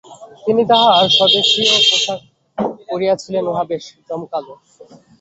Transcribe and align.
তিনি 0.45 0.61
তাঁহার 0.71 1.07
স্বদেশীয় 1.17 1.73
পোষাক 1.81 2.19
পরিয়াছিলেন, 2.89 3.43
উহা 3.51 3.63
বেশ 3.69 3.85
জমকালো। 4.07 4.53